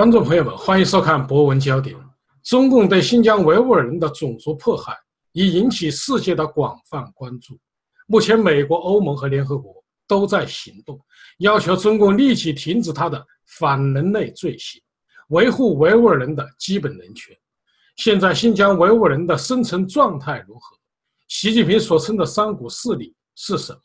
[0.00, 1.94] 观众朋友们，欢迎收看《博文焦点》。
[2.42, 4.96] 中共对新疆维吾尔人的种族迫害
[5.32, 7.54] 已引起世界的广泛关注。
[8.06, 9.74] 目前，美国、欧盟和联合国
[10.08, 10.98] 都在行动，
[11.40, 13.22] 要求中共立即停止他的
[13.58, 14.80] 反人类罪行，
[15.28, 17.36] 维护维吾尔人的基本人权。
[17.96, 20.78] 现在，新疆维吾尔人的生存状态如何？
[21.28, 23.80] 习近平所称的三股势力是什么？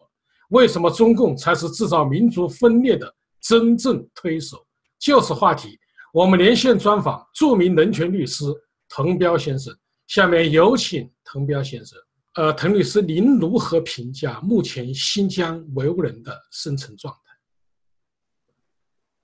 [0.51, 4.65] 为什么中共才是制造民族分裂的真正推手？
[4.97, 5.77] 就此话题。
[6.15, 8.45] 我们连线专访著名人权律师
[8.87, 9.75] 滕彪先生，
[10.07, 11.99] 下面有请滕彪先生。
[12.35, 17.13] 呃，滕律师，您如何评价目前新疆维吾尔人的生存状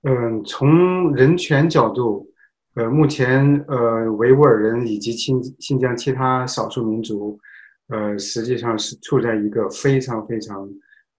[0.02, 0.10] 态？
[0.10, 2.30] 嗯，从人权角度，
[2.74, 7.40] 呃，目前呃维吾尔人以及新新疆其他少数民族，
[7.88, 10.68] 呃，实际上是处在一个非常非常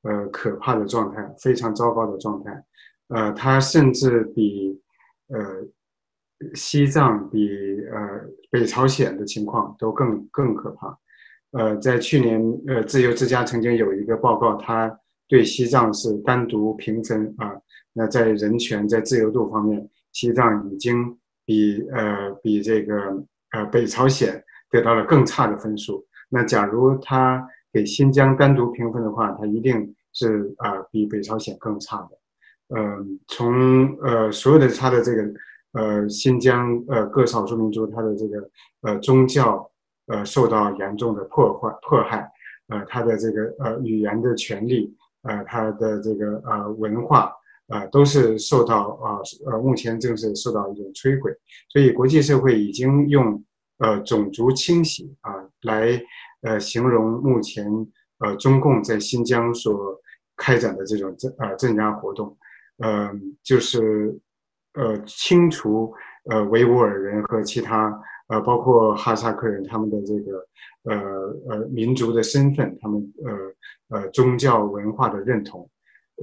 [0.03, 2.64] 呃可怕的状态，非常糟糕的状态。
[3.08, 4.80] 呃，他甚至比。
[5.27, 5.67] 呃，
[6.53, 7.49] 西藏比
[7.91, 8.21] 呃
[8.52, 10.97] 北朝鲜的情况都更更可怕。
[11.52, 17.53] 呃，在去年，呃，自由之家曾经有一个报告，他对西藏是单独评分啊。
[17.94, 26.03] 那在人权、在自由度方面，西藏已经比呃比这个呃北朝鲜得到了更差的分数。
[26.29, 32.17] 那假如他给新疆单独评分的话，他一定是啊比北朝鲜更差的。
[32.75, 35.23] 嗯，从呃所有的他的这个
[35.73, 38.49] 呃新疆呃各少数民族他的这个
[38.81, 39.69] 呃宗教
[40.07, 42.27] 呃受到严重的破坏迫害，
[42.69, 47.31] 呃他的这个呃语言的权利呃他的这个呃文化
[47.67, 51.31] 啊都是受到啊呃目前正是受到一种摧毁，
[51.69, 53.44] 所以国际社会已经用
[53.77, 56.01] 呃种族清洗啊来
[56.41, 57.66] 呃形容目前
[58.19, 60.01] 呃中共在新疆所
[60.35, 62.35] 开展的这种镇呃镇压活动。
[62.79, 64.19] 嗯，就是，
[64.73, 65.94] 呃，清除
[66.29, 67.94] 呃维吾尔人和其他
[68.29, 70.47] 呃包括哈萨克人他们的这个
[70.83, 71.00] 呃
[71.50, 73.13] 呃民族的身份，他们
[73.89, 75.69] 呃呃宗教文化的认同。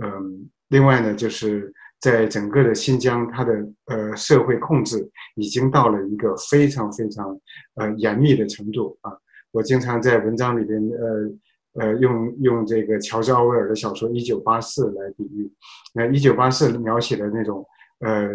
[0.02, 3.54] 嗯，另外呢，就是在整个的新疆，它的
[3.86, 7.40] 呃社会控制已经到了一个非常非常
[7.76, 9.12] 呃严密的程度啊。
[9.52, 11.30] 我经常在文章里边呃。
[11.74, 15.48] 呃，用用这个乔治奥威尔的小说《一九八四》来比喻，
[15.94, 17.64] 那《一九八四》描写的那种
[18.00, 18.28] 呃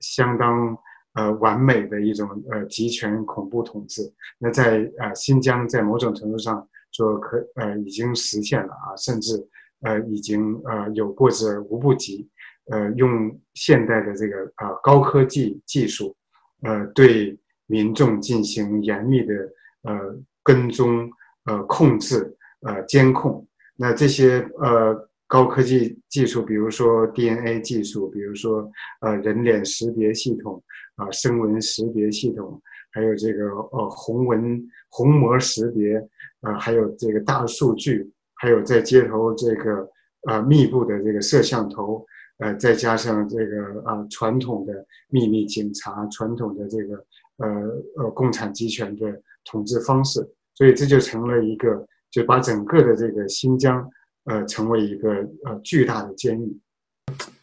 [0.00, 0.74] 相当
[1.12, 9.46] 呃完美的一种呃集权恐怖统治，那在呃新疆在某种程度上说可呃已经实现了啊，甚至
[9.82, 12.26] 呃已经呃有过之而无不及，
[12.70, 16.16] 呃用现代的这个啊高科技技术，
[16.62, 19.34] 呃对民众进行严密的
[19.82, 21.10] 呃跟踪
[21.44, 22.34] 呃控制。
[22.62, 23.46] 呃，监控
[23.76, 28.68] 那这些呃高科技技术，比如说 DNA 技术，比如说
[29.00, 30.60] 呃人脸识别系统
[30.96, 32.60] 啊，声纹识别系统，
[32.90, 35.96] 还有这个呃虹纹虹膜识别
[36.40, 39.88] 啊，还有这个大数据，还有在街头这个
[40.26, 42.04] 呃密布的这个摄像头，
[42.38, 46.96] 呃再加上这个啊传统的秘密警察，传统的这个
[47.36, 47.48] 呃
[47.98, 51.86] 呃共产集权的统治方式，所以这就成了一个。
[52.10, 53.86] 就把整个的这个新疆，
[54.24, 55.10] 呃，成为一个
[55.44, 56.58] 呃巨大的监狱。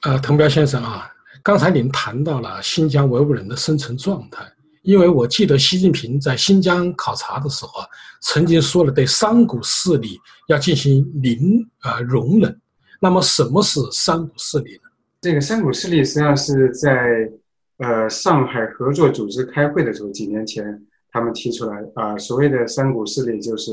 [0.01, 1.07] 呃，滕彪先生啊，
[1.43, 4.43] 刚才您谈到了新疆维吾尔人的生存状态，
[4.81, 7.87] 因为我记得习近平在新疆考察的时候啊，
[8.21, 12.59] 曾经说了对三股势力要进行零呃容忍。
[12.99, 14.89] 那么什么是三股势力呢？
[15.21, 17.29] 这个三股势力实际上是在
[17.77, 20.79] 呃上海合作组织开会的时候，几年前
[21.11, 23.71] 他们提出来啊，所谓的三股势力就是。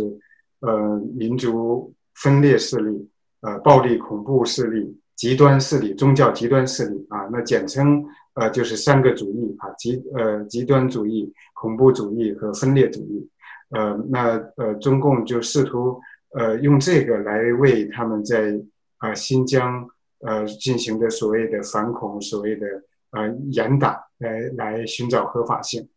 [0.63, 13.29] 呃，民族分裂势力，呃，暴力恐怖势力，极端势力，宗教极端势力啊，那简称呃就是三个主义啊，极呃极端主义、恐怖主义和分裂主义，
[13.71, 16.01] 呃，那呃中共就试图
[16.39, 18.57] 呃用这个来为他们在
[18.99, 19.85] 啊新疆
[20.21, 22.67] 呃进行的所谓的反恐、所谓的
[23.11, 25.89] 呃严打来来寻找合法性，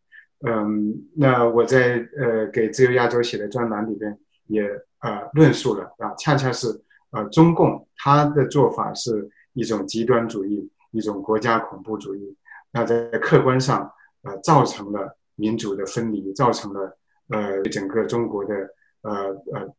[0.48, 4.18] 嗯，那我在呃给自由亚洲写的专栏里边。
[4.48, 4.62] 也
[5.00, 6.68] 呃论述了啊，恰恰是
[7.12, 12.36] 呃中共他的做法是一种极端主义，一种国家恐怖主义，
[12.72, 13.92] 那在客观上
[14.24, 16.98] 呃造成了民主的分离，造成了
[17.30, 18.54] 呃整个中国的
[19.02, 19.12] 呃
[19.54, 19.76] 呃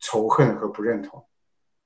[0.00, 1.24] 仇恨和不认同。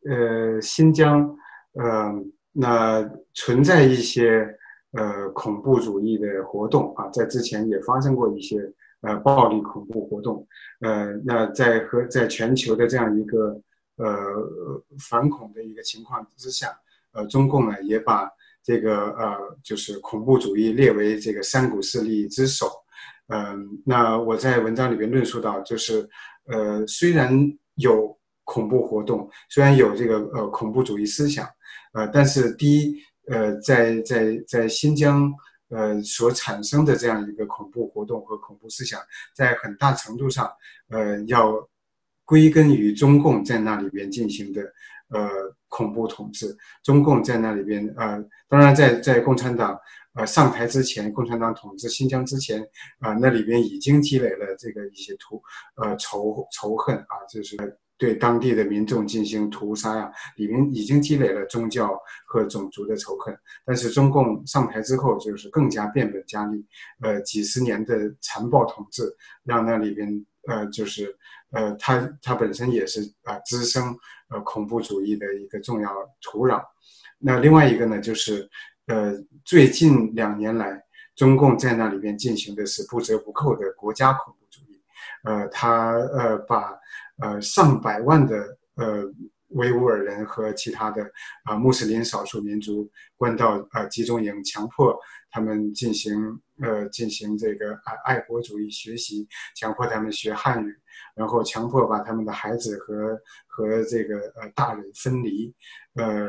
[0.04, 1.36] 呃，新疆
[1.74, 2.12] 呃
[2.52, 4.58] 那存在一些
[4.92, 8.72] 呃恐怖主义的活动啊，在之前也发生过一些。
[9.02, 10.44] 呃，暴力恐怖活动，
[10.80, 13.60] 呃，那在和在全球的这样一个
[13.96, 14.08] 呃
[14.98, 16.68] 反恐的一个情况之下，
[17.12, 18.28] 呃，中共呢也把
[18.64, 22.66] 这个呃就是恐怖主义列为这个三股势力之首。
[23.28, 26.08] 嗯，那我在文章里边论述到，就是
[26.46, 27.30] 呃虽然
[27.74, 31.46] 有恐怖活动，虽然有这个呃恐怖主义思想，
[31.92, 32.96] 呃，但是第一
[33.28, 35.32] 呃在在在新疆。
[35.68, 39.00] 呃，所产生的这样一个恐怖活动和恐怖思想，
[39.34, 40.50] 在很大程度上，
[40.88, 41.68] 呃，要
[42.24, 44.62] 归根于中共在那里边进行的
[45.08, 45.28] 呃
[45.68, 46.56] 恐怖统治。
[46.82, 49.78] 中共在那里边，呃，当然在在共产党
[50.14, 52.60] 呃上台之前，共产党统治新疆之前，
[53.00, 55.42] 啊，那里边已经积累了这个一些图
[55.76, 57.56] 呃仇仇恨啊，就是。
[57.98, 63.34] 对当地的民众进行屠杀呀，里面已经积累了宗教和种族的仇恨。
[63.64, 66.62] 但是中共上台之后，就是更加变本加厉，
[67.00, 69.02] 呃，几十年的残暴统治，
[69.44, 71.16] 让那里边呃，就是
[71.52, 73.96] 呃，它它本身也是啊，滋生
[74.28, 75.90] 呃恐怖主义的一个重要
[76.20, 76.62] 土壤。
[77.18, 78.46] 那另外一个呢，就是
[78.88, 80.82] 呃，最近两年来，
[81.14, 84.78] 中共在那里边进行的是不折不扣的国家恐怖主义，
[85.24, 86.78] 呃，他呃把。
[87.18, 89.04] 呃，上百万的呃
[89.50, 91.08] 维吾尔人和其他的
[91.44, 94.98] 啊穆斯林少数民族关到呃集中营，强迫
[95.30, 96.14] 他们进行
[96.60, 100.76] 呃进行这个爱爱国主义学习，强迫他们学汉语，
[101.14, 105.54] 然后强迫把他们的孩子和和这个呃大人分离，
[105.94, 106.28] 呃，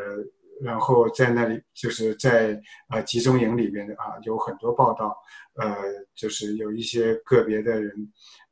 [0.61, 2.57] 然后在那里就是在
[2.87, 5.17] 啊集中营里边啊有很多报道，
[5.55, 5.75] 呃，
[6.15, 7.91] 就是有一些个别的人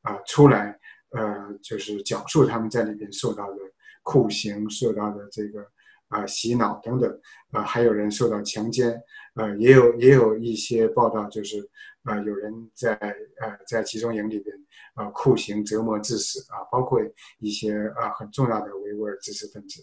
[0.01, 0.77] 啊出来。
[1.12, 3.57] 呃，就是讲述他们在里边受到的
[4.04, 5.66] 酷刑、受到的这个
[6.10, 7.19] 啊洗脑等等，
[7.52, 9.02] 啊，还有人受到强奸，
[9.36, 11.57] 呃，也有也有一些报道，就是
[12.04, 14.56] 啊，有人在呃在集中营里边
[14.94, 17.00] 啊酷刑折磨致死啊，包括
[17.40, 19.81] 一些啊很重要的维吾尔知识分子，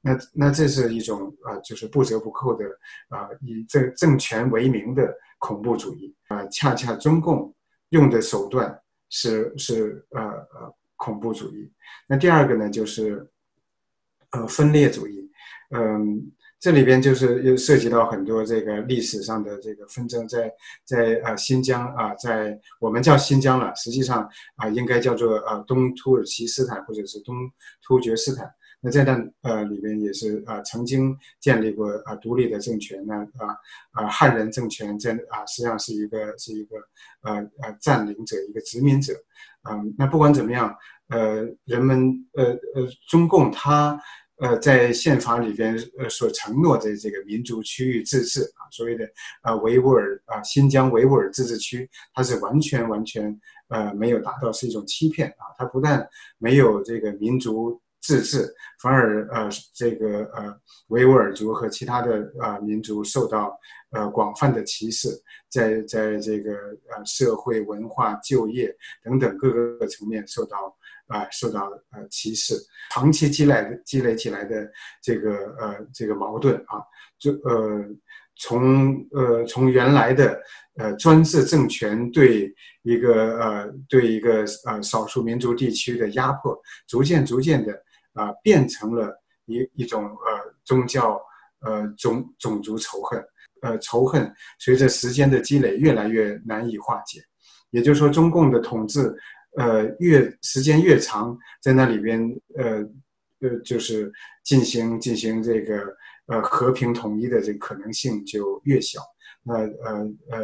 [0.00, 2.64] 那那这是一种啊就是不折不扣的
[3.08, 7.54] 啊以政政权为名的恐怖主义啊，恰恰中共
[7.88, 8.78] 用的手段。
[9.08, 11.70] 是是呃呃恐怖主义，
[12.08, 13.28] 那第二个呢就是
[14.30, 15.30] 呃分裂主义，
[15.70, 20.52] 嗯，这里边就是又涉及到很多这个历史上的这个纷争，在
[20.84, 27.34] 在呃新疆啊，在我们叫新疆了，实际上啊应该叫做呃东土耳其斯坦或者是东
[27.82, 28.50] 突厥斯坦。
[28.80, 33.56] 那在那呃里边也是啊曾经建立过啊独立的政权呢啊
[33.92, 36.76] 啊汉人政权在啊实际上是一个是一个
[37.22, 39.14] 呃呃占领者一个殖民者，
[39.68, 40.72] 嗯那不管怎么样
[41.08, 42.44] 呃人们呃
[42.74, 43.98] 呃中共他
[44.36, 49.08] 呃在宪法里边呃所承诺的这个民族区域自治啊所谓的
[49.40, 56.06] 啊维吾尔啊新疆维吾尔自治区它是完全完全呃没有达到是一种欺骗啊它不但
[56.38, 57.80] 没有这个民族。
[58.06, 58.48] 自治
[58.80, 60.56] 反而呃这个呃
[60.88, 63.58] 维吾尔族和其他的啊民族受到
[63.90, 65.08] 呃广泛的歧视，
[65.50, 68.72] 在在这个呃社会文化就业
[69.02, 70.72] 等等各个层面受到
[71.08, 72.54] 啊受到呃歧视，
[72.92, 74.70] 长期积累积累起来的
[75.02, 76.78] 这个呃这个矛盾啊，
[77.18, 77.84] 就呃
[78.36, 80.40] 从呃从原来的
[80.78, 87.82] 呃专制政权对一个呃对一个呃少数民族地区的压迫，逐渐逐渐的。
[88.16, 91.20] 啊，变成了一一种呃宗教
[91.60, 93.24] 呃种种族仇恨，
[93.62, 97.20] 呃仇恨随着时间的积累越来越难以化解，
[97.70, 99.14] 也就是说，中共的统治
[99.58, 102.20] 呃越时间越长，在那里边
[102.56, 102.78] 呃
[103.40, 104.10] 呃就是
[104.42, 105.94] 进行进行这个
[106.26, 109.00] 呃和平统一的这个可能性就越小。
[109.42, 110.38] 那呃呃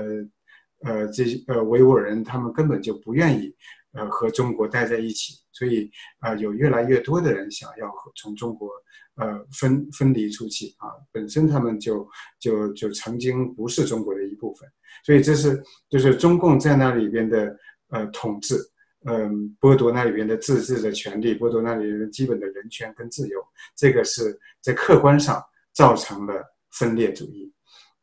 [0.85, 3.55] 呃这呃维吾尔人他们根本就不愿意。
[3.95, 8.71] 呃，和中国待在一起，所以啊，有越来越多的人想要和从中国
[9.17, 10.89] 呃分分离出去啊。
[11.13, 12.09] 本身他们就
[12.41, 14.67] 就就曾经不是中国的一部分，
[15.05, 17.55] 所以这是就是中共在那里边的
[17.91, 18.57] 呃统治，
[19.05, 23.39] 嗯，剥夺那里边的自治的权利，剥夺那里边基本的人权跟自由，
[23.77, 25.43] 这个是在客观上
[25.75, 27.53] 造成了分裂主义。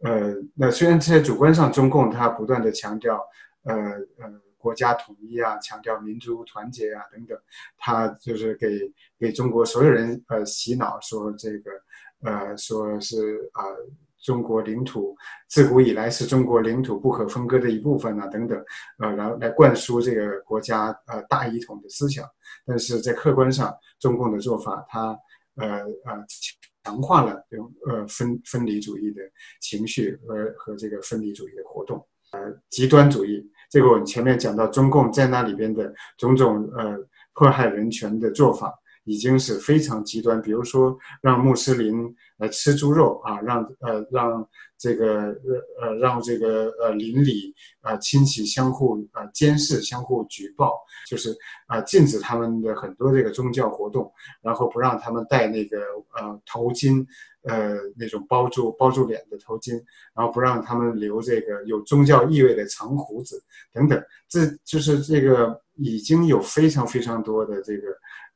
[0.04, 3.20] 呃，那虽然在主观上，中共他不断的强调，
[3.64, 3.74] 呃
[4.20, 4.42] 呃。
[4.60, 7.36] 国家统一啊，强调民族团结啊，等等，
[7.78, 8.68] 他就是给
[9.18, 11.72] 给中国所有人呃洗脑，说这个
[12.22, 13.64] 呃说是啊
[14.22, 15.16] 中国领土
[15.48, 18.62] 自古以来是中国领土不可分割的一部分啊，等等，
[18.98, 22.26] 呃，然后来灌输这个国家呃大一统的思想。
[22.66, 25.18] 但是在客观上，中共的做法，它
[25.56, 26.26] 呃呃
[26.84, 29.22] 强化了这种呃分分离主义的
[29.62, 32.40] 情绪和和这个分离主义的活动，呃
[32.70, 33.50] 极端主义。
[33.70, 36.98] 这个我们前面讲到，中共在那里边的种种呃
[37.34, 38.74] 迫害人权的做法，
[39.04, 44.48] 已经是非常极端，比如说让穆斯林来吃猪肉啊，让呃让
[44.78, 45.36] 这个
[45.82, 50.74] 呃让这个呃邻里啊亲戚相互啊监视、相互举报，
[51.08, 51.36] 就是
[51.68, 54.12] 啊禁止他们的很多这个宗教活动，
[54.42, 55.80] 然后不让他们戴那个
[56.16, 57.06] 呃头巾，
[57.44, 59.74] 呃那种包住包住脸的头巾，
[60.16, 67.88] 然后不让他们留这个有宗教意味的长胡子等等，这就是这个已经有非常非常多的这个。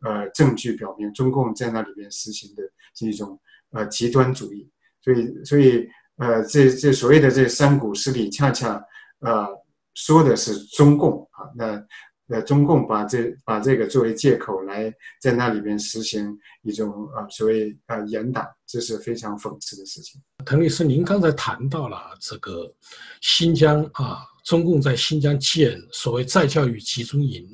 [0.05, 3.39] 呃，证据表明，中共在那里边实行的是一种
[3.71, 4.69] 呃极端主义，
[5.01, 8.83] 所以，所以，呃，这这所谓的这三股势力，恰恰
[9.19, 9.47] 呃
[9.93, 11.81] 说的是中共啊，那
[12.29, 20.21] 呃中共把这把这个作为借口来在那里边实行一种啊所谓啊严打，这是非常讽刺的事情。
[20.45, 22.73] 滕律师，您刚才谈到了这个
[23.21, 27.47] 新疆啊，中共在新疆建所谓再教育集中营。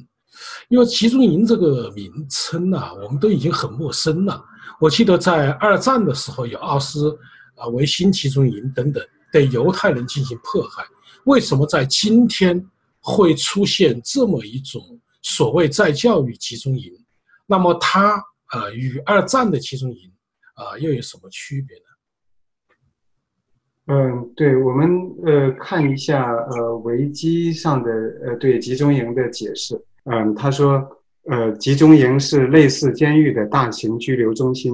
[0.69, 4.41] 因为集中营这个名称呢，我们都已经很陌生了。
[4.79, 7.13] 我记得在二战的时候，有奥斯
[7.55, 10.85] 啊维辛集中营等等对犹太人进行迫害。
[11.25, 12.65] 为什么在今天
[12.99, 14.81] 会出现这么一种
[15.21, 16.91] 所谓再教育集中营？
[17.45, 20.11] 那么它呃与二战的集中营
[20.55, 21.83] 啊又有什么区别呢？
[23.91, 24.87] 嗯，对我们
[25.25, 27.91] 呃看一下呃维基上的
[28.23, 29.83] 呃对集中营的解释。
[30.03, 30.87] 嗯，他说，
[31.23, 34.73] 呃，集中营是类似监狱的大型拘留中心，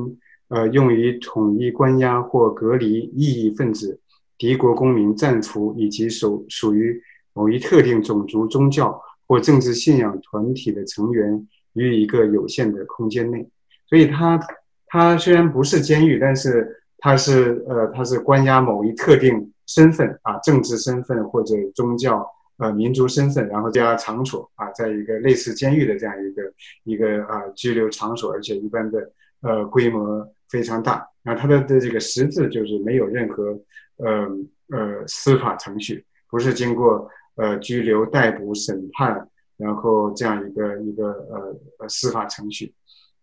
[0.50, 4.00] 呃，用于统一关押或隔离异议分子、
[4.38, 7.02] 敌国公民、战俘以及属属于
[7.36, 13.48] 某一特定种族、宗教或政治信仰团体的成员于一个有限的空间内。
[13.88, 14.40] 所以，他
[14.88, 22.28] 他虽然不是监狱，但是他是呃，他是关押某一特定身份啊，政治身份或者宗教。
[22.58, 26.54] 呃，民族身份，然后加场所啊，在一个类似监狱的这样一个
[26.86, 29.12] 一个啊拘留场所，而且一般的
[29.42, 31.06] 呃规模非常大。
[31.22, 33.60] 那它的的这个实质就是没有任何
[33.98, 34.26] 呃
[34.70, 39.28] 呃司法程序，不是经过呃拘留、逮捕、审判，
[39.58, 42.74] 然后这样一个一个呃呃司法程序。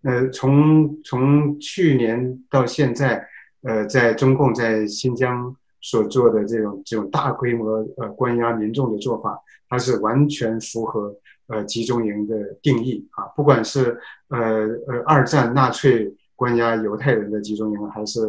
[0.02, 3.26] 呃，从从去年到现在，
[3.62, 5.57] 呃，在中共在新疆。
[5.85, 9.37] 所做的这种这种大规模呃关押民众的做法，
[9.69, 11.12] 它是完全符合
[11.49, 14.38] 呃集中营的定义啊，不管是呃
[14.87, 18.21] 呃二战纳粹关押犹太人的集中营，还是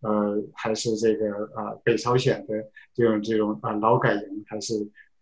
[0.00, 2.54] 呃还是这个啊北朝鲜的
[2.94, 4.72] 这种这种啊劳改营，还是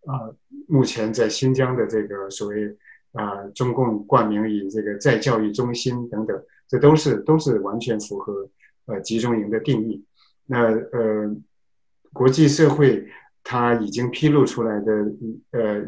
[0.05, 0.29] 啊
[0.67, 2.75] 目前在新疆的这个所谓
[3.13, 8.49] 啊中共冠名以这个再教育中心等等，这都是都是完全符合
[8.85, 10.03] 呃集中营的定义。
[10.45, 11.35] 那呃。
[12.13, 13.07] 国际社会，
[13.41, 14.91] 它已经披露出来的
[15.51, 15.81] 呃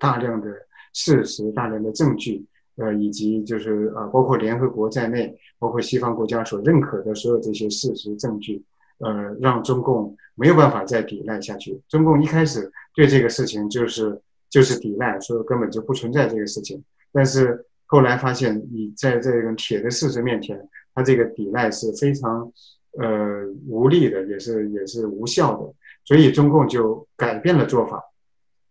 [0.00, 0.52] 大量的
[0.92, 2.44] 事实、大量的证据，
[2.74, 8.60] 呃，以及就是啊，包括联合国在内，包括西方国家所认可的所有这些事实证据，
[8.98, 11.80] 呃，让中共没有办法再抵赖下去。
[11.88, 16.82] 中共一开始对这个事情就是就是抵赖，说根本就不存在这个事情。
[17.12, 22.52] 但是后来发现，你在这种铁的事实面前，他这个抵赖是非常。
[22.98, 25.72] 呃，无力的也是也是无效的，
[26.04, 28.02] 所以中共就改变了做法，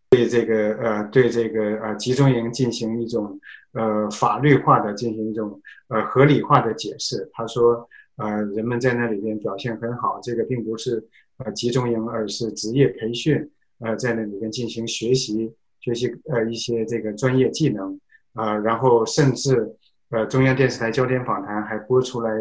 [0.10, 3.40] 对这个呃对这个呃集中营进行一种
[3.72, 7.30] 呃法律化的进行一种呃合理化的解释。
[7.32, 11.02] 他说，呃，人们在那里边表现很好，这个并不是
[11.38, 18.00] 呃集中营，而是职业培训，呃，在那里边进行学习学习呃一些这个专业技能
[18.34, 19.76] 啊，然后甚至
[20.10, 22.32] 呃中央电视台焦点访谈还播出来。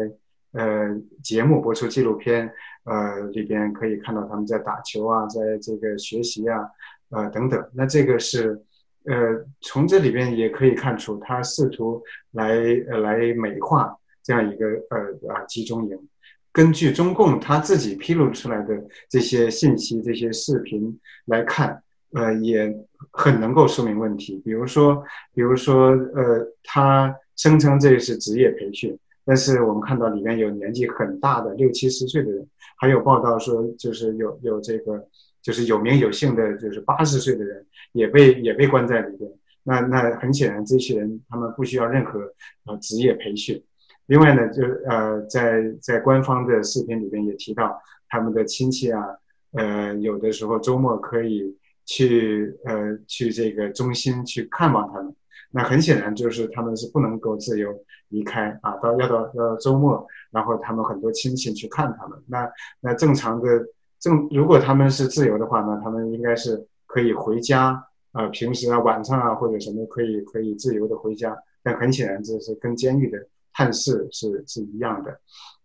[0.53, 0.89] 呃，
[1.21, 2.49] 节目播出纪录片，
[2.85, 6.65] 呃，里边可以看到他们在打球啊，在这个学习啊，
[7.09, 7.63] 呃，等等。
[7.73, 8.59] 那这个是，
[9.03, 12.01] 呃，从这里边也可以看出，他试图
[12.31, 12.55] 来
[12.89, 16.09] 呃来美化这样一个呃啊集中营。
[16.57, 21.83] 根据中共他自己披露出来的这些信息、这些视频来看，
[22.13, 22.75] 呃，也
[23.11, 24.41] 很能够说明问题。
[24.43, 25.03] 比如说，
[25.35, 28.97] 比如说，呃，他声称这是职业培训。
[29.23, 32.47] 但是我们看到里面有年纪很大的六七十岁的人，
[32.77, 35.07] 还有报道说就是有有这个
[35.43, 39.29] 就是有名有姓的，就是八十岁的人也被也被关在里边。
[39.61, 42.19] 那那很显然，这些人他们不需要任何
[42.65, 43.63] 呃职业培训。
[44.07, 49.05] 另外呢，就呃在在官方的视频里边也提到，他们的亲戚啊，
[49.53, 55.15] 呃有的时候周末可以去呃去这个中心去看望他们。
[55.51, 57.73] 那很显然就是他们是不能够自由。
[58.09, 62.17] 离开啊，到要到要到周末，然后他们很多亲戚去看他们。
[62.25, 62.49] 那
[62.79, 63.61] 那正常的
[63.99, 67.83] 正，如果他们是自由的话呢，他们应该是可以回家
[68.13, 71.37] 啊，平时啊晚上啊或者什么可以可以自由的回家。
[71.61, 73.17] 但很显然这是跟监狱的
[73.57, 75.19] 汉室是是一样的。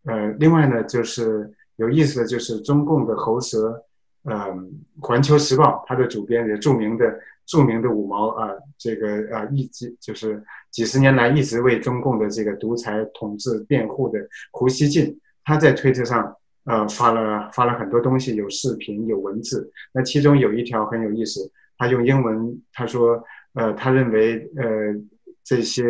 [0.04, 3.84] 呃，另外呢，就是有意思的就是中共的喉舌，
[4.24, 4.34] 嗯，
[5.06, 7.04] 《环球时报》它的主编也著名的
[7.44, 9.06] 著名的五毛啊，这个
[9.36, 14.18] 啊一直就是几十年来一直为中共的这个独裁统治辩护的
[14.52, 16.34] 胡锡进，他在推特上
[16.64, 19.70] 呃发了发了很多东西，有视频有文字。
[19.92, 23.22] 那其中有一条很有意思，他用英文他说，
[23.54, 24.64] 呃，他认为呃
[25.44, 25.84] 这些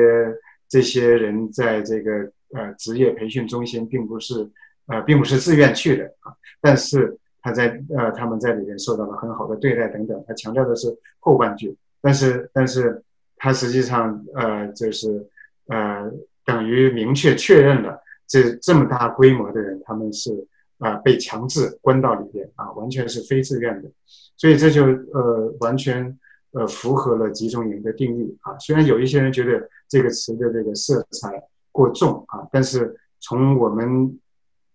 [0.72, 2.32] 这些人在这个。
[2.54, 4.46] 呃，职业培训中心并不是，
[4.84, 6.28] 呃，并不是自愿去的啊。
[6.60, 10.22] 但是他在呃，他们在里面受到了很好的对待等等。
[10.28, 13.02] 他强调的是后半句，但是但是
[13.38, 15.26] 他实际上呃，就是
[15.68, 16.12] 呃，
[16.44, 17.98] 等于明确确认了
[18.28, 20.30] 这这么大规模的人他们是
[20.76, 23.88] 啊被强制关到里边啊，完全是非自愿的。
[24.36, 26.18] 所以这就呃完全
[26.52, 28.56] 呃符合了集中营的定义啊。
[28.58, 31.42] 虽然有一些人觉得这个词的这个色彩。
[31.74, 32.46] 过重啊！
[32.52, 34.20] 但是从我们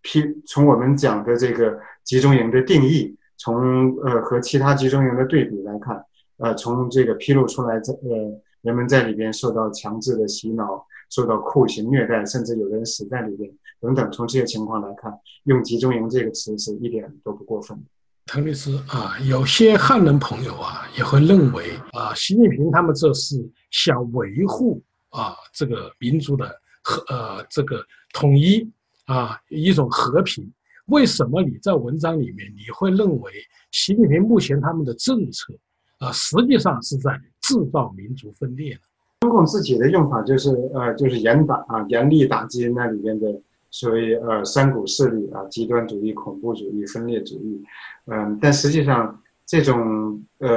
[0.01, 6.03] 批从我们讲的这个集中营的定义，从呃和其他集中营的对比来看，
[6.37, 13.47] 呃，从这个披露出来，在呃人们在里边受到强制的洗脑，受到酷刑虐待，甚至有人死在里边
[13.79, 17.83] 等等，从这些情况来看，用集中营这个词是一点都不过分的。
[18.27, 23.35] 滕律师啊，有些汉人朋友啊也会认为啊，习近平他们这是
[23.71, 24.79] 想维护
[25.09, 26.47] 啊这个民族的。
[26.89, 28.65] 和呃，这个统一
[29.07, 30.49] 啊，一种和平。
[30.85, 33.29] 为什么你在文章里面你会认为
[33.71, 35.53] 习近平目前他们的政策
[35.97, 38.79] 啊，实际上是在制造民族分裂呢？
[39.19, 43.27] 中共自己的用法就是呃，就是严打啊，严厉打击那里面的
[43.77, 47.63] 所谓呃三股势力啊，极端主义、恐怖主义、分裂主义。
[48.05, 48.97] 嗯，但实际上
[49.45, 50.49] 这种呃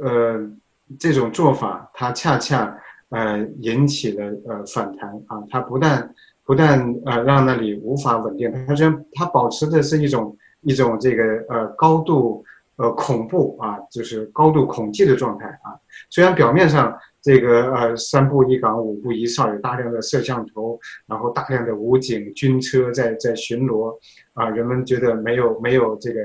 [0.00, 0.50] 呃
[0.98, 2.78] 这种做法，它恰恰。
[3.14, 5.36] 呃，引起了呃反弹啊！
[5.50, 6.14] 它不但
[6.46, 12.42] 不但呃让那里无法稳定，它虽然它保持的是一种一种这个呃高度
[12.76, 15.76] 呃恐怖啊，就是高度恐惧的状态啊。
[16.08, 23.96] 虽然表面上这个呃三步一岗五步一哨，有大量的摄像头，然后大量的武警军车在在巡逻
[24.34, 26.20] 啊，人们觉得没有没有这个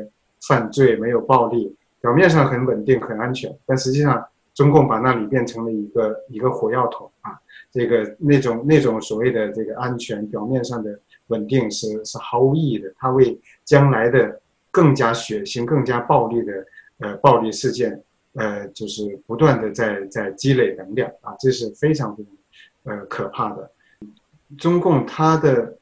[0.48, 4.26] 犯罪，没有暴力，表面上很稳定很安全，但实际上。
[4.58, 7.38] 中共把那里变成了一个一个火药桶啊，
[7.72, 16.66] 这个那种那种所谓的这个安全表面上的稳定是是毫无意义的，它为将来的更加血腥、更加暴力的
[17.02, 18.04] 呃暴力事件
[18.38, 22.34] 呃就是不断的在在积累能量啊，这是非常非常
[22.96, 23.70] 呃可怕的。
[24.58, 25.78] 中共它的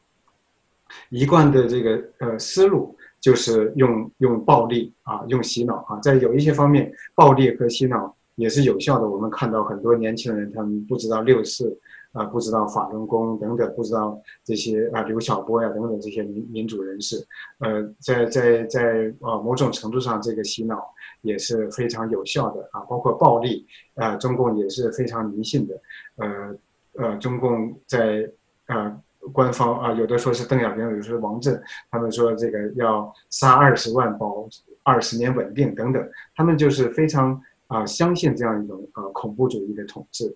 [1.10, 8.16] 一贯的这个呃思路就是用用暴力啊，用洗脑啊，在有一些方面，暴力和洗脑。
[8.38, 9.08] 也是有效的。
[9.08, 11.74] 我们看到很多年轻人，他们不知道六四，
[12.12, 17.16] 啊，不知道法轮功等等，不知道这些啊刘晓波呀等等这些民民主人士，
[17.60, 20.94] 呃，在在在啊某种程度上，这个洗脑
[21.26, 22.80] 也是非常有效的啊。
[22.90, 25.76] 包括暴力啊，中共也是非常迷信的。
[26.16, 26.56] 呃
[26.94, 28.30] 呃，中共在
[28.68, 29.02] 呃
[29.34, 31.62] 官方啊有的说是邓小平，有的说王震，
[31.92, 34.48] 他们说这个要杀二十万保
[34.84, 36.02] 二十年稳定等等，
[36.36, 37.42] 他们就是非常。
[37.68, 40.32] 啊，相信这样一种呃恐怖主义的统治，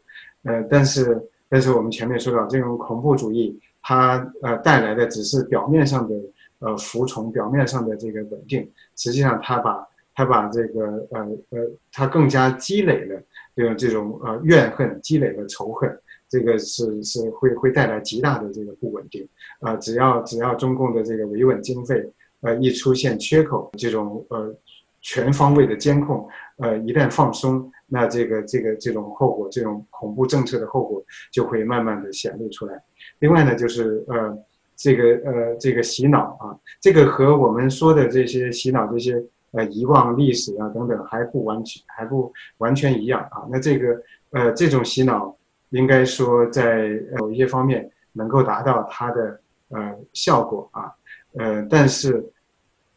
[0.46, 1.16] 呃，但是
[1.48, 6.16] 但是我们前面说到，这种恐怖主义它呃带来的只是表面上的
[6.58, 9.88] 呃服从，表面上的这个稳定，实际上它把
[10.20, 11.20] 他把这个呃
[11.52, 13.24] 呃，他更加积累了
[13.56, 15.90] 这种这种呃怨恨，积累了仇恨，
[16.28, 19.26] 这个是是会会带来极大的这个不稳定，
[19.62, 22.06] 啊，只要只要中共的这个维稳经费
[22.42, 24.54] 呃一出现缺口，这种呃。
[25.02, 26.28] 全方位的监控，
[26.58, 31.02] 呃，一旦放松，那这个这个这种后果，这种恐怖政策的后果
[31.32, 32.84] 就会慢慢的显露出来。
[33.20, 34.38] 另外呢，就是呃，
[34.76, 36.52] 这个呃，这个洗脑啊，
[36.82, 39.16] 这个和我们说的这些洗脑这些
[39.52, 43.48] 呃遗忘历史啊等等还不完全还不完全一样啊。
[43.50, 45.38] 那这个呃这种洗脑
[45.70, 50.92] 应该说在某一些方面能够达到它的呃效果啊，
[51.34, 52.24] 呃，但是。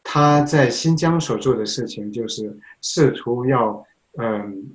[0.04, 3.86] 他在新疆所做的事情，就是试图要
[4.18, 4.66] 嗯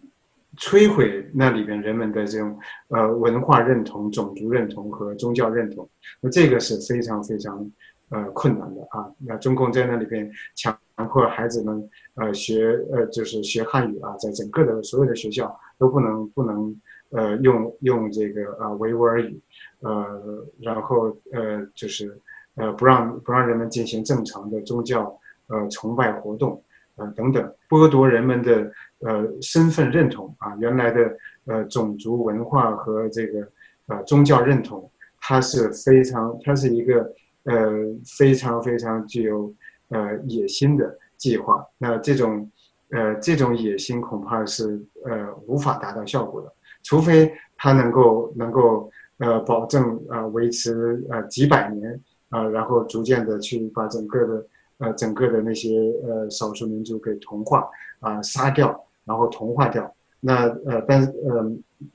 [0.55, 5.87] 摧毁那里边人们的这种呃文化认同、种族认同和宗教认同。
[6.21, 7.69] 那这个是非常非常
[8.09, 9.11] 呃困难的啊。
[9.19, 10.77] 那中共在那里边强
[11.09, 19.39] 迫孩子们呃学呃就是学汉语啊，在整个的所有的学校都不能不能呃用用这个呃维吾尔语，
[19.81, 22.19] 呃然后呃就是。
[22.59, 25.15] 呃，不让不让人们进行正常的宗教
[25.45, 26.59] 呃崇拜活动，
[26.95, 31.15] 呃等等，剥夺人们的呃身份认同啊，原来的
[31.45, 33.47] 呃种族文化和这个
[33.85, 34.89] 呃宗教认同，
[35.21, 37.13] 它是非常，它是一个
[37.47, 37.71] 呃
[38.17, 39.51] 非常非常具有
[39.89, 41.65] 呃野心的计划。
[41.79, 42.49] 那这种
[42.91, 54.45] 呃这种野心恐怕是呃无法达到效果的，除非它能够能够呃保证啊维持呃几百年啊，然后逐渐的去把整个的
[54.77, 55.69] 呃整个的那些
[56.05, 57.67] 呃少数民族给同化
[57.99, 59.91] 啊杀掉，然后同化掉。
[60.19, 61.51] 那呃，但呃，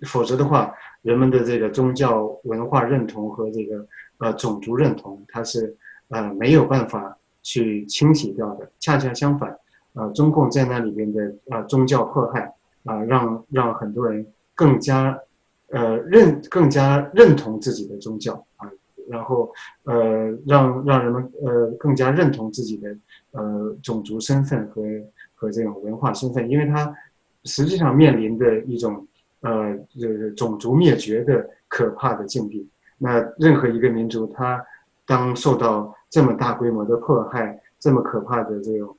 [0.06, 3.84] 否则的话，人们的这个宗教文化认同和这个
[4.22, 5.76] 呃种族认同，它是
[6.08, 8.70] 呃没有办法去清洗掉的。
[8.80, 9.54] 恰恰相反，
[9.92, 12.40] 呃，中共在那里边的呃宗教迫害
[12.84, 15.18] 啊，让让很多人更加
[15.68, 18.70] 呃认更加认同自己的宗教啊，
[19.08, 19.52] 然后
[19.84, 22.96] 呃让让人们呃更加认同自己的
[23.32, 24.82] 呃种族身份和
[25.34, 26.94] 和这种文化身份，因为他。
[27.44, 29.04] 实际上面临的一种，
[29.40, 32.64] 呃，就是种族灭绝的可怕的境地。
[33.02, 34.64] 那任何一个民族，他
[35.04, 38.96] 当受到这么大规模的迫害、这么可怕的这种、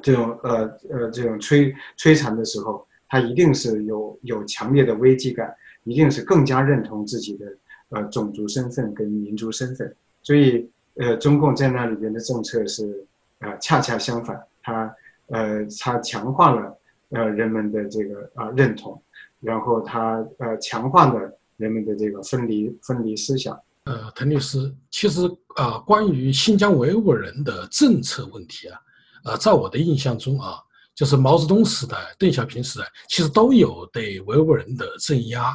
[0.00, 7.46] 这种呃呃这种摧摧残的时候，他一定是有有强烈的危机感，一定是更加认同自己的
[7.90, 9.92] 呃种族身份跟民族身份。
[10.22, 13.04] 所以，呃，中共在那里边的政策是，
[13.40, 14.94] 呃，恰恰相反，它
[15.28, 16.78] 呃，它强化了。
[17.10, 19.00] 呃，人们的这个啊认同，
[19.40, 23.58] 然后他呃强化了人们的这个分离分离思想。
[23.84, 25.20] 呃，滕律师，其实
[25.56, 28.78] 啊，关于新疆维吾尔人的政策问题啊，
[29.24, 30.58] 呃，在我的印象中啊，
[30.94, 35.54] 就是毛泽东时代、邓小平时代，其实都有对维吾尔人的镇压，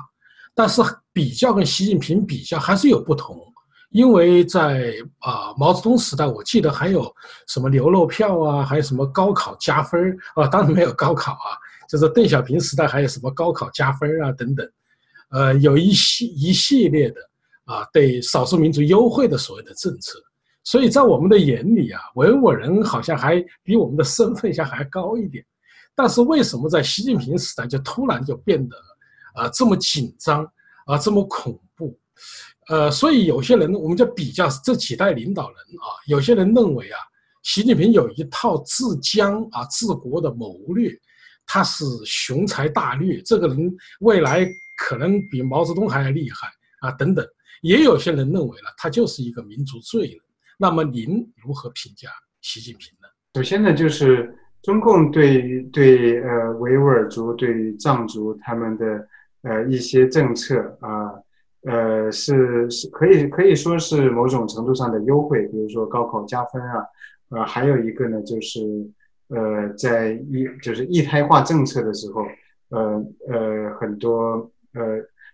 [0.55, 3.37] 但是比较跟习近平比较还是有不同。
[3.89, 7.13] 因为在啊毛泽东时代，我记得还有
[7.49, 11.59] 什么牛肉票啊，还有什么高考加分儿啊，当然没有高考啊。
[11.89, 14.65] 就是邓小平时代还有什么高考加分儿啊等等，
[15.31, 17.19] 呃，有一系一系列的
[17.65, 20.19] 啊对少数民族优惠的所谓的政策。
[20.63, 25.43] 所以在我们的眼里啊，维吾尔人好像还比我们的身份像还高一点。
[25.95, 28.75] 但是为什么在习近平时代就突然就变得
[29.33, 30.45] 啊这么紧张
[30.85, 31.97] 啊这么恐怖？
[32.67, 36.97] 呃，所以有些人我们就比较这几代领导人啊，有些人认为啊，
[37.43, 40.91] 习近平有一套治疆啊治国的谋略，
[41.45, 44.47] 他是雄才大略，这个人未来
[44.81, 46.47] 可能比毛泽东还要厉害
[46.81, 47.25] 啊等等。
[47.61, 50.17] 也有些人认为了，他就是一个民族罪人。
[50.57, 52.09] 那么您如何评价
[52.41, 53.07] 习近平呢？
[53.35, 59.07] 首先呢，就是中共对对呃维吾尔族、对藏族他们的
[59.43, 61.13] 呃一些政策啊。
[61.63, 66.83] 呃，是是可以可以说是某种程度上的优惠，比如说高考加分啊，
[67.29, 68.59] 呃，还有一个呢，就是
[69.27, 72.25] 呃，在一就是一胎化政策的时候，
[72.69, 74.81] 呃呃，很多呃，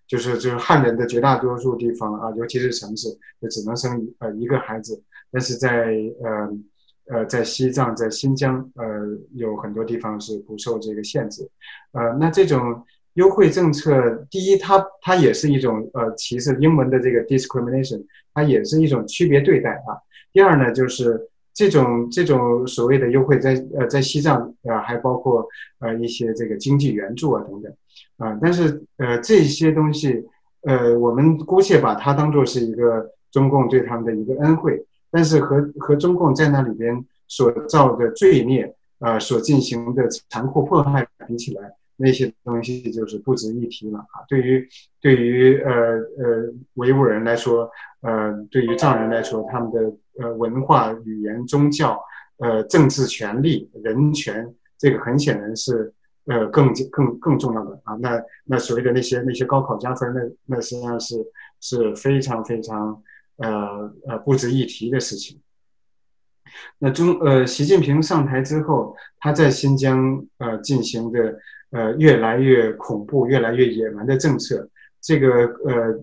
[0.08, 3.08] 就是就是汉人的绝大多数地方啊，尤其是城市，
[3.42, 8.86] 就只能生呃一个孩子，但是在呃呃在西藏在新疆呃
[9.34, 11.50] 有很多地方是不受这个限制，
[11.92, 12.84] 呃，那这种。
[13.18, 13.90] 优惠政策，
[14.30, 19.98] 第一，它它也是一种呃歧视，英文的这个 discrimination，它也是一种区别对待啊。
[20.32, 21.20] 第二呢，就是
[21.58, 25.44] 这种这种所谓的优惠，在呃在西藏啊，还包括
[25.80, 27.74] 呃一些这个经济援助啊等等
[28.18, 28.38] 啊。
[28.40, 30.24] 但是呃这些东西，
[30.62, 41.74] 呃我们姑且把它当做是一个中共对他们的一个恩惠，但是和和中共在那里边所造的罪孽啊，所进行的残酷迫害比起来。
[42.00, 44.22] 那些东西就是不值一提了啊！
[44.30, 44.70] 对于
[45.02, 47.68] 对于呃呃维吾尔人来说，
[48.08, 49.80] 呃对于藏人来说，他们的
[50.20, 52.00] 呃文化、语言、宗教、
[52.40, 55.94] 呃政治权利、人权，这个很显然是
[56.26, 57.96] 呃更更更重要的啊！
[58.00, 61.16] 那那所谓的那些那些高考加分，那那实际上是
[61.60, 63.02] 是非常非常
[63.38, 65.40] 呃呃不值一提的事情。
[66.80, 71.38] 那中呃习近平上台之后，他在新疆呃进行的。
[71.70, 74.70] 呃，越来越恐怖、越来越野蛮的政策，
[75.02, 75.28] 这个
[75.66, 76.00] 呃，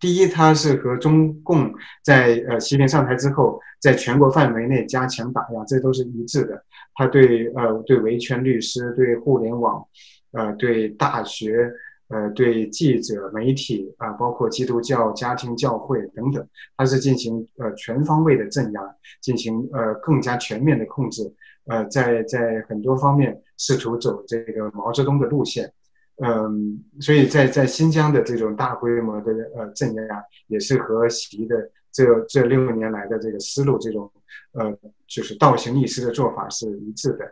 [0.00, 6.62] 第一，它是和中共在呃习近平上台之后，在全国范围内加强打压，这都是一致的。
[6.94, 9.84] 他对呃对维权律师、对互联网、
[10.32, 11.70] 呃对大学、
[12.08, 18.80] 呃对记者、媒体啊，包括基督教家庭教会等等，他是进行呃全方位的镇压，
[19.20, 21.22] 进行呃更加全面的控制。
[21.66, 25.70] 呃，在在很多方面试图走这个毛泽东的路线，
[26.20, 34.10] 嗯，所以在在新疆的这种大规模的呃镇压，也是和习的这这六年来的这个思路，这种
[34.52, 34.76] 呃
[35.06, 37.24] 就是倒行逆施的做法是一致的。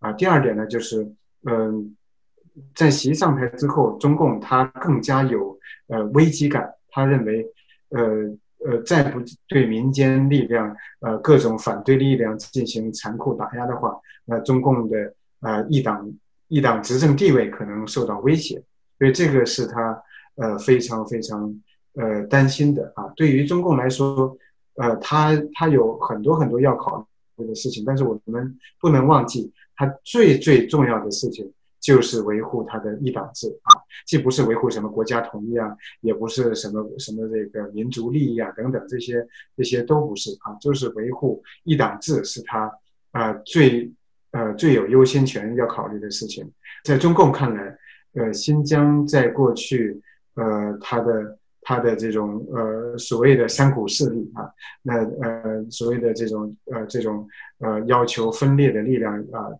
[0.00, 1.08] 啊，第二点呢，就是
[1.44, 1.96] 嗯，
[2.74, 7.46] 在习上台之后，中共他更加有呃危机感，他认为
[7.90, 8.02] 呃
[8.68, 16.10] 呃再不对民间力量呃各种反对力量进行残酷打压的话，那中共的呃一党
[16.48, 18.62] 一党执政地位可能受到威胁，
[18.98, 20.02] 所以这个是他
[20.36, 21.60] 呃非常非常
[21.94, 23.04] 呃担心的啊。
[23.16, 24.36] 对于中共来说，
[24.76, 27.06] 呃，他他有很多很多要考
[27.36, 33.74] 虑的事情，但是我们不能忘记，他最最重要的事情就是维护他的一党制啊，
[34.06, 42.70] 既不是维护什么国家统一啊，也不是什么什么这个民族利益啊等等这些这些都不是啊，就是维护一党制是他
[43.12, 43.90] 啊最
[44.36, 46.44] 呃最有优先权要考虑的事情。
[46.84, 47.78] 在中共看来，
[48.14, 50.00] 呃，新疆在过去
[50.34, 51.38] 呃它的。
[51.68, 54.48] 他的这种呃所谓的三股势力啊，
[54.82, 57.26] 那呃所谓的这种呃这种
[57.58, 59.50] 呃要求分裂的力量啊，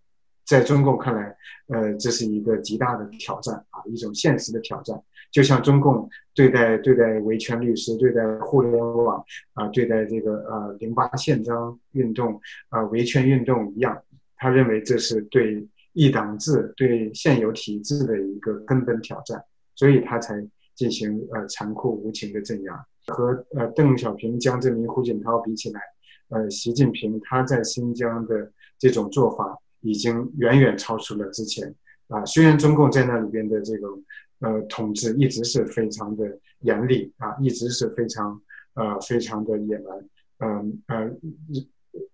[0.44, 1.36] 在中共看来，
[1.66, 4.96] 呃这是一个极大的挑战啊，一种现实的挑战。
[5.32, 9.20] 就像中共对待对待维权律师、对待互联网
[9.54, 14.00] 啊、对待这个呃零八宪章运动啊、维权运动一样，
[14.36, 19.44] 他认为这是对一党制、对现有体制的一个根本挑战，
[19.74, 20.46] 所以他才。
[20.76, 25.80] 进行呃残酷无情的镇压，和呃邓小平、江泽民、胡锦涛比起来，
[26.28, 31.74] 呃，习近平他在新疆的这种做法已经远远超出了之前
[32.08, 32.22] 啊。
[32.26, 34.04] 虽然中共在那里边的这种
[34.40, 38.38] 呃统治一直是非常的严厉啊，一直是非常
[38.74, 40.08] 呃非常的野蛮，
[40.40, 41.10] 嗯呃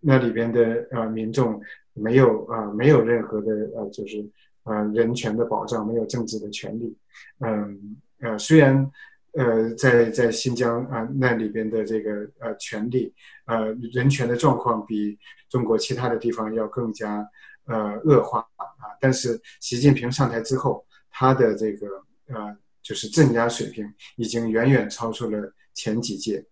[0.03, 1.59] 那里边的呃民众
[1.95, 4.23] 没有啊没有任何的呃就是
[4.65, 6.95] 呃人权的保障，没有政治的权利，
[7.39, 7.97] 嗯。
[8.25, 8.89] 呃，虽然，
[9.33, 13.13] 呃，在在新疆啊那里边的这个呃权利，
[13.47, 17.29] 呃人权的状况比中国其他的地方要更加
[17.67, 21.89] 呃恶化啊，但是习近平上台之后，他的这个
[22.29, 26.47] 呃就是镇压水平已经远远超出了前几届。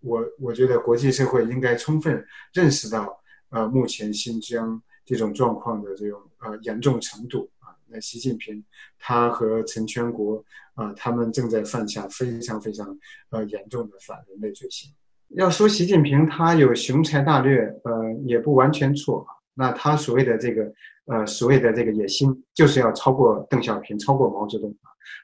[0.00, 7.74] 我我觉得国际社会应该充分认识到，呃，目前新疆这种状况的这种呃严重程度啊。
[7.86, 8.64] 那习近平，
[8.98, 12.98] 他和陈全国啊，他们正在犯下非常非常
[13.30, 14.90] 呃严重的反人类罪行。
[15.30, 19.26] 要说习近平他有雄才大略，呃，也不完全错。
[19.54, 20.72] 那他所谓的这个
[21.06, 24.74] 呃所谓的这个野心，就是要超过邓小平，超过毛泽东。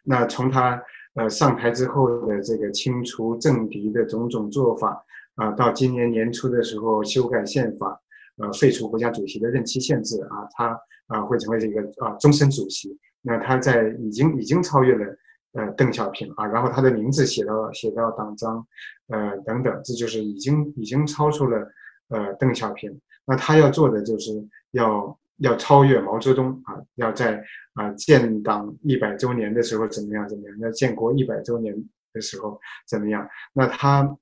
[0.04, 0.82] 那从他
[1.16, 8.00] 呃上台之后的这个清除政敌的种种做法啊，到今年年初的时候修改宪法，
[8.38, 10.78] 呃，废除国家主席的任期限制啊，他。
[11.08, 12.98] 啊，会成为这个啊终身主席。
[13.22, 15.16] 那他在已经已经超越了
[15.52, 18.66] 呃邓小平啊，然后他的名字写到写到党章，
[19.06, 21.64] 呃等等，这就是已经已经超出了
[22.08, 22.90] 呃邓小平。
[23.24, 24.32] 那他要做的就是
[24.72, 27.42] 要要超越毛泽东啊，要在
[27.74, 31.74] 啊建党一百周年的时候怎么样怎么样，要建国一百周年
[32.12, 33.28] 的时候怎么样？
[33.52, 34.16] 那他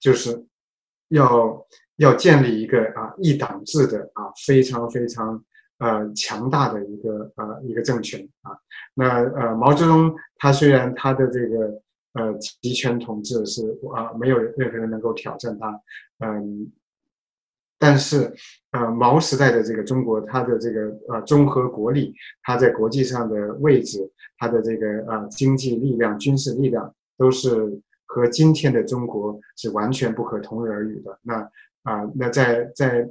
[0.00, 0.46] 就是
[1.08, 5.44] 要要建立一个啊一党制的啊非常非常。
[5.80, 8.50] 呃，强大的一个呃一个政权啊，
[8.94, 11.80] 那呃毛泽东他虽然他的这个
[12.14, 13.62] 呃集权统治是
[13.94, 15.80] 啊没有任何人能够挑战他，
[16.18, 16.68] 嗯，
[17.78, 18.32] 但是
[18.72, 23.98] 呃毛时代的这个中国，它的这个呃综合国力，它在国际上的位置，
[24.38, 31.18] 它的这个呃经济力量、军事力量，都是和今天的中国是完全不可同日而语的。
[31.22, 31.34] 那
[31.84, 33.08] 啊，那在在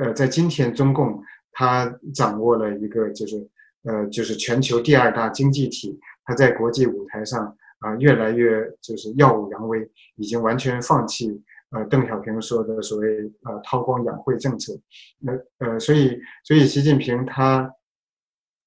[0.00, 1.22] 呃在今天中共。
[1.56, 3.48] 他掌握了一个，就是，
[3.84, 5.96] 呃，就是全球第二大经济体。
[6.24, 7.46] 他在国际舞台上
[7.78, 11.40] 啊，越来越就是耀武扬威，已经完全放弃
[11.74, 13.08] 呃邓小平说的所谓
[13.44, 14.72] 呃韬光养晦政策。
[15.18, 17.70] 那呃，所以所以习近平他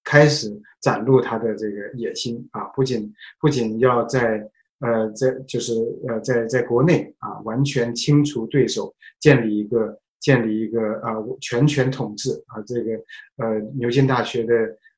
[0.04, 0.48] 开始
[0.82, 4.48] 展露他的这个野心啊，不仅不仅要在
[4.80, 5.74] 呃在就是
[6.08, 10.00] 呃在在国内啊完全清除对手，建立一个。
[10.20, 12.92] 建立一个啊全权统治啊，这个
[13.38, 14.54] 呃牛津大学的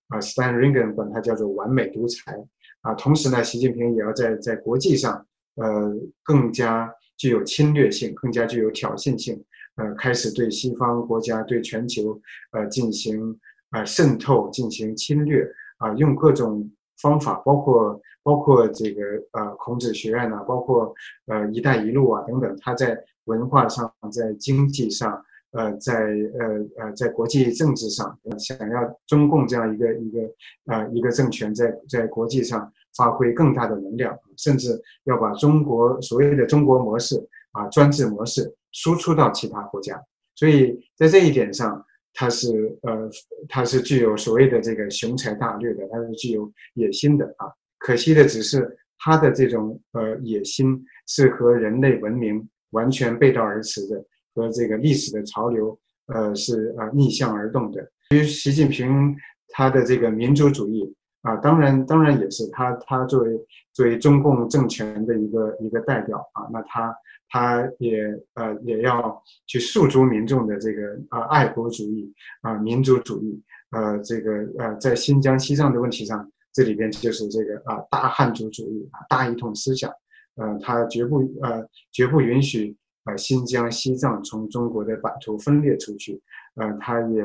[0.08, 2.34] 啊 Stan Ringen 管它叫做完美独裁
[2.82, 2.96] 啊。
[2.96, 5.94] 同时呢，习近平也要在在国际上呃
[6.24, 9.40] 更加具有侵略性，更加具有挑衅性，
[9.76, 12.20] 呃开始对西方国家对全球
[12.54, 19.04] 呃进行啊渗透，进行侵略啊，用各种方法，包括包括这个
[19.34, 20.96] 呃孔子学院呐，包括
[21.28, 22.98] 呃一带一路啊等等，他在。
[23.26, 30.20] 文化上，在经济上，呃，在呃呃，在国际政治上，想要中共这样一个一个
[30.66, 37.16] 呃一个政权在在国际上发挥更大的能量，甚至要把中国所谓的中国模式
[37.52, 40.00] 啊专制模式输出到其他国家。
[40.36, 43.10] 所以在这一点上，它是呃
[43.48, 47.48] 它是具有所谓的这个雄才大略的，它是具有野心的啊。
[47.78, 50.86] 可惜的只是他的这种呃野心。
[51.12, 55.76] 是和人类文明完全背道而驰的，和这个历史的潮流
[56.06, 57.82] 呃是呃逆向而动的。
[58.12, 59.16] 于习近平
[59.48, 60.96] 他的这个民族主义
[61.30, 66.96] 啊，当然当然也是他他作为作为中共政权的一个一个代表啊，那他。
[67.32, 68.02] 他也
[68.34, 72.12] 呃也要去诉诸民众的这个呃爱国主义
[72.42, 73.40] 啊民族主义
[73.70, 79.92] 呃这个呃在新疆西藏的问题上，这里边就是这个啊大汉族主义啊大一统思想，
[80.38, 86.20] 呃他绝不呃绝不允许呃新疆西藏从中国的版图分裂出去，
[86.56, 87.22] 呃他也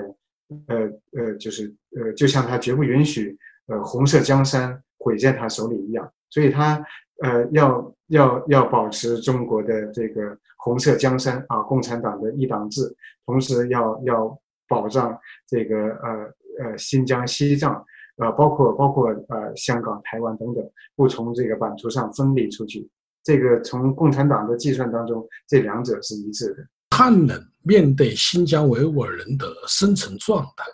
[0.67, 0.77] 呃
[1.17, 6.85] 呃就是呃就像他绝不允许呃红色江山毁在他手里一样，所以他。
[7.23, 12.93] 呃，要要要保持中国的这个红色江山啊，共产党的一党制，
[13.25, 16.11] 同时要要保障这个呃
[16.59, 17.73] 呃新疆、西藏，
[18.17, 22.91] 呃包括包括呃香港、台湾等等，不从这个版图上分离出去。
[23.23, 26.67] 这个从共产党的计算当中，这两者是一致的。
[26.91, 30.65] 汉人面对新疆维吾尔人的生存状态，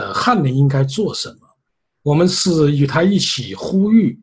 [0.00, 1.45] 呃，汉人应该做什么？
[2.06, 4.16] 我们是与他一起呼吁。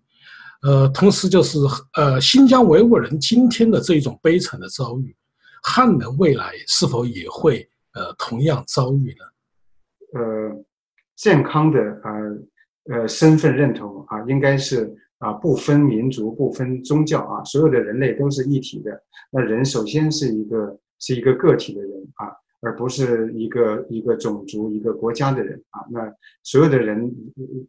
[0.61, 1.57] 呃，同时就是
[1.95, 5.13] 呃，新疆维吾尔人今天的这种悲惨的遭遇，
[5.61, 10.17] 汉人未来是否也会呃同样遭遇呢？
[10.17, 10.65] 呃，
[11.17, 18.91] 健康的呃呃身份认同啊，应该是啊不分民族、不分宗教啊，所有的人类都是一体的。
[19.29, 22.31] 那人首先是一个是一个个体的人啊。
[22.63, 26.11] 而不是一个一个种族、一个国家的人啊，那
[26.43, 27.13] 所有的人，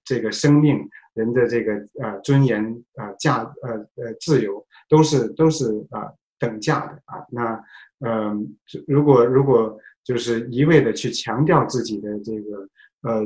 [0.05, 0.79] 这个生命、
[1.15, 2.65] 人的这个呃尊严、
[2.97, 7.27] 呃价、呃呃自由，都是都是啊等价的啊。
[7.31, 7.61] 那
[8.07, 12.69] 嗯，如果如果就是一味的去强调自己的这个
[13.05, 13.23] 呃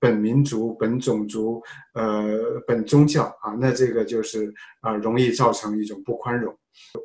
[0.00, 1.62] 本民族、本种族、
[1.94, 6.56] 呃本宗教啊，那这个就是啊容易造成一种不宽容。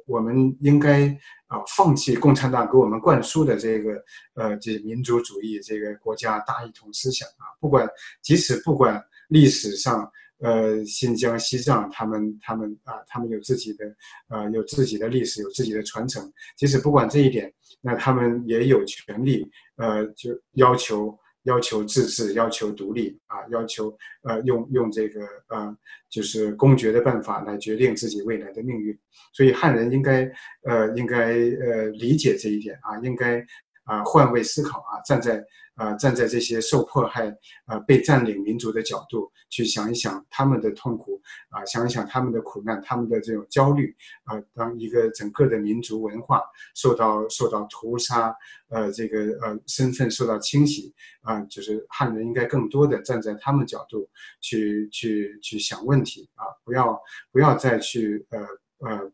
[0.06, 1.08] 我们应该
[1.48, 4.02] 啊放弃共产党给我们灌输的这个
[4.36, 7.88] 呃这民族主义这个国家大一统思想啊，不管
[8.22, 10.10] 即使不管历史上
[10.40, 13.86] 呃新疆西藏他们他们啊他们有自己的
[14.30, 21.18] 呃有自己的历史有自己的传承，即使不管这一点，那他们也有权利呃就要求。
[21.44, 25.76] 要求自治，要求独立啊，要求呃用用这个呃
[26.10, 28.98] 就是公爵的办法来决定自己未来的命运，
[29.34, 30.32] 所以汉人应该
[30.64, 33.46] 呃应该呃理解这一点啊，应该
[33.84, 35.44] 啊换位思考啊，站在。
[35.76, 41.20] 啊，站在这些受迫害、啊被占领民族的角度去想一想他们的痛苦，
[41.50, 43.92] 啊想一想他们的苦难、他们的这种焦虑，
[44.26, 46.44] 啊，当一个整个的民族文化
[46.76, 48.36] 受到受到屠杀，
[48.70, 54.08] 呃，这个呃身份受到清洗，啊，就是汉人应该更多的站在他们角度
[54.42, 58.40] 去去去想问题，啊，不要不要再去呃
[58.88, 59.12] 呃。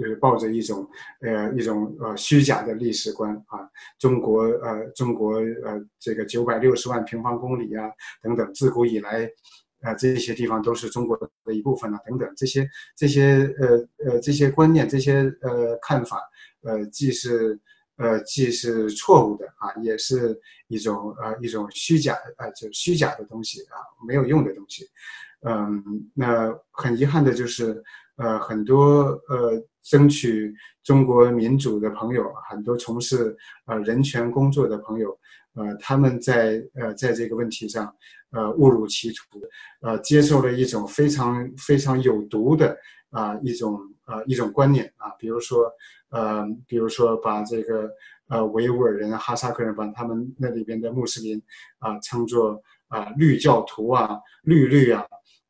[0.00, 0.88] 就是抱着一种，
[1.20, 7.90] 呃，一种呃虚假的历史观啊，中国呃，中国呃，这个九百六十万平方公里啊，
[8.22, 9.30] 等等，自古以来，
[9.82, 16.18] 啊，这些地方都是中国的一部分啊，等等，这些这些呃呃这些观念，这些呃看法，
[16.62, 17.60] 呃，既是
[17.96, 20.34] 呃既是错误的啊，也是
[20.68, 23.76] 一种呃一种虚假呃，就虚假的东西啊，
[24.08, 24.88] 没有用的东西，
[25.42, 25.84] 嗯，
[26.14, 27.84] 那很遗憾的就是。
[28.20, 35.18] 呃，很多呃，争取中国民主的朋友，很多从事呃人权工作的朋友，
[35.54, 37.90] 呃，他们在呃在这个问题上，
[38.32, 39.40] 呃，误入歧途，
[39.80, 42.76] 呃，接受了一种非常非常有毒的
[43.08, 45.72] 啊一种呃一种观念啊，比如说
[46.10, 47.90] 呃，比如说把这个
[48.28, 51.42] 呃维吾尔人、哈萨克人，把他们那里边的穆斯林
[51.78, 55.06] 啊称作啊绿教徒啊、绿绿啊。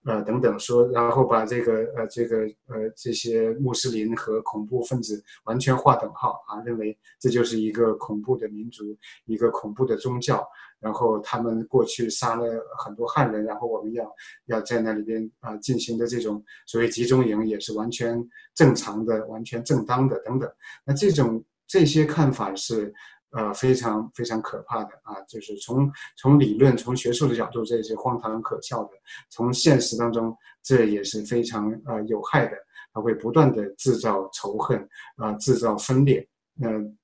[0.07, 8.97] 呃，等等说，然后把这个呃，这个呃，这些穆斯林和恐怖分子完全划等号啊，认为这就是一个恐怖的民族，
[9.27, 10.47] 一个恐怖的宗教。
[10.81, 14.11] 然后他们过去杀了很多汉人，然后我们要
[14.47, 20.51] 要在那里边啊进行的这种所谓集中营也是完全正常的、完全正当的等等。
[20.87, 22.95] 那这种这些看法是。
[23.33, 25.21] 呃，非常非常可怕的啊！
[25.29, 28.91] 就是从从理论、从学术的角度，这是荒唐可笑的；
[29.31, 32.57] 从现实当中，这也是非常呃有害的。
[32.93, 36.29] 它会不断的制造仇恨啊，制造分裂。
[36.63, 36.99] 嗯，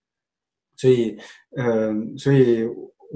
[0.77, 1.19] 所以，
[1.57, 2.67] 嗯，所以。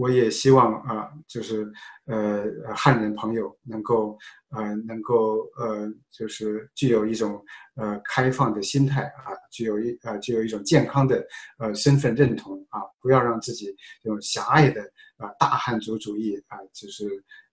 [0.00, 1.70] 我也希望啊，就是
[2.06, 7.44] 呃汉人朋友能够呃能够呃就是具有一种
[7.76, 11.22] 呃开放的心态啊，具有一呃具有一种健康的
[11.58, 13.66] 呃身份认同啊，不要让自己
[14.02, 14.80] 这种狭隘的
[15.18, 17.04] 啊大汉族主义啊，就是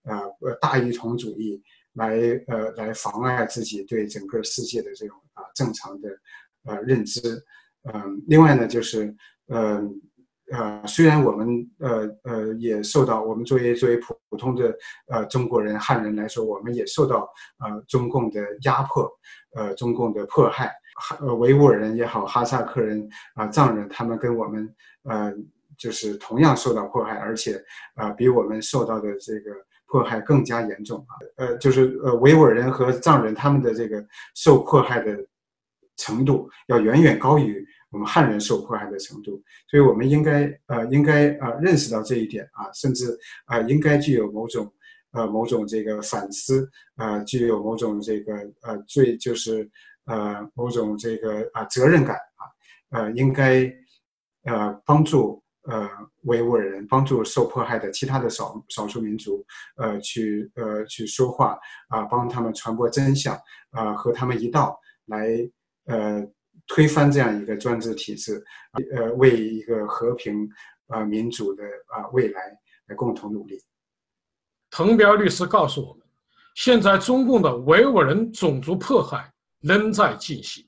[0.04, 0.16] 呃
[0.62, 1.62] 大一统主义
[1.94, 2.18] 来
[2.48, 6.10] 呃来妨碍自己对整个世界的这种啊正常的
[6.64, 7.20] 呃认知。
[7.84, 9.16] 嗯，另外呢，就是
[9.48, 9.82] 呃
[10.52, 11.48] 呃，虽然我们
[11.80, 14.74] 呃呃也受到我们作为作为普通的
[15.08, 17.30] 呃中国人汉人来说，我们也受到
[17.60, 19.12] 呃中共的压迫，
[19.56, 20.72] 呃中共的迫害。
[21.20, 24.74] 呃维吾尔人也好，哈萨克人啊藏人，他们跟我们
[25.04, 25.34] 呃
[25.78, 27.62] 就是同样受到迫害，而且
[27.96, 29.52] 啊比我们受到的这个
[29.88, 31.14] 迫害更加严重啊。
[31.36, 35.16] 呃，就是呃维吾尔人和藏人他们的这个受迫害的
[35.98, 37.67] 程度要远远高于。
[37.90, 44.70] 我们汉人受迫害的程度，所以我们应该呃应该呃认识到这一点啊，甚至啊应该具有某种
[45.12, 48.34] 呃某种这个反思啊，具有某种这个
[48.64, 49.70] 呃最就是
[50.06, 52.44] 呃某种这个啊责任感啊，
[52.92, 53.74] 呃应该
[54.44, 55.90] 呃帮助呃
[56.24, 59.46] 维吾尔人，帮助受迫害的其他的少少数民族
[59.78, 61.58] 呃去呃去说话
[61.88, 63.34] 啊，帮他们传播真相
[63.72, 65.50] 啊，和他们一道来
[65.86, 66.28] 呃。
[66.68, 68.44] 推翻这样一个专制体制，
[68.96, 70.48] 呃，为一个和平、
[70.88, 72.42] 啊民主的啊未来
[72.88, 73.58] 来共同努力。
[74.70, 76.04] 滕彪律师告诉我们，
[76.56, 80.66] 现在中共的维吾尔人种族迫害仍在进行，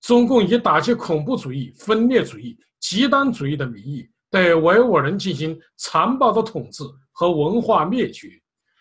[0.00, 8.28] 中共以打击恐怖主义、分裂主义、极端主义的名义，对维吾尔人进行残暴的统治和文化灭绝。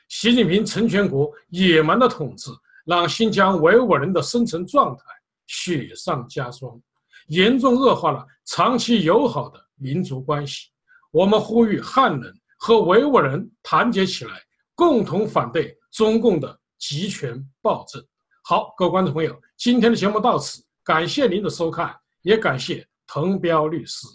[0.09, 2.51] 习近平成全国野蛮的统治，
[2.85, 5.03] 让新疆维吾尔人的生存状态。
[5.47, 6.79] 雪上加霜，
[7.27, 10.67] 严重恶化了长期友好的民族关系。
[11.11, 14.41] 我们呼吁汉人和维吾尔人团结起来，
[14.73, 18.05] 共同反对中共的集权暴政。
[18.43, 24.05] 好，各位观众朋友，今天的节目到此，感谢您的收看，也感谢滕彪律师。